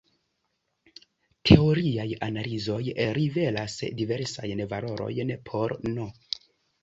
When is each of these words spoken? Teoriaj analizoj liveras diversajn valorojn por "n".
Teoriaj 1.49 2.05
analizoj 2.27 2.77
liveras 3.19 3.75
diversajn 4.01 4.65
valorojn 4.73 5.35
por 5.51 5.77
"n". 5.93 6.09